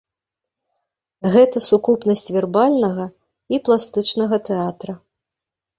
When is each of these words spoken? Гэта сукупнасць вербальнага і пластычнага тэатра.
Гэта 1.35 1.57
сукупнасць 1.69 2.33
вербальнага 2.39 3.05
і 3.55 3.65
пластычнага 3.69 4.45
тэатра. 4.51 4.93